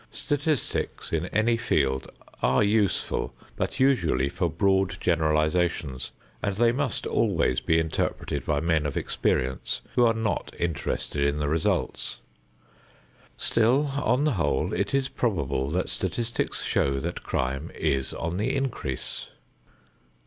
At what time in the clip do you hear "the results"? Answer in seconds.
11.37-12.15